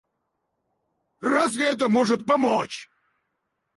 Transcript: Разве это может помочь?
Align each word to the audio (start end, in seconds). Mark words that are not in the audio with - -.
Разве 1.31 1.65
это 1.67 1.87
может 1.87 2.25
помочь? 2.25 2.89